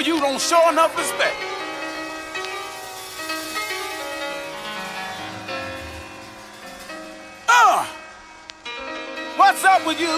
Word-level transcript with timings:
of 0.00 0.06
you 0.06 0.18
don't 0.18 0.40
show 0.40 0.70
enough 0.70 0.96
respect. 0.96 1.36
Uh, 7.48 7.86
what's 9.36 9.64
up 9.64 9.86
with 9.86 10.00
you? 10.00 10.08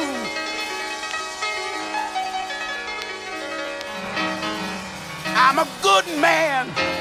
I'm 5.34 5.58
a 5.58 5.68
good 5.82 6.06
man. 6.20 6.91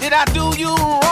Did 0.00 0.12
I 0.14 0.24
do 0.32 0.58
you 0.58 0.74
wrong? 0.76 1.05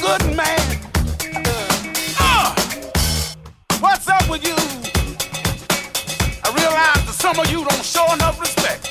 good 0.00 0.36
man. 0.36 0.60
Uh, 2.18 2.54
what's 3.80 4.08
up 4.08 4.28
with 4.28 4.44
you? 4.44 4.54
I 6.44 6.48
realize 6.56 7.04
that 7.06 7.14
some 7.14 7.38
of 7.38 7.50
you 7.50 7.64
don't 7.64 7.84
show 7.84 8.12
enough 8.12 8.40
respect. 8.40 8.83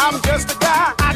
I'm 0.00 0.20
just 0.22 0.54
a 0.54 0.58
guy. 0.58 1.07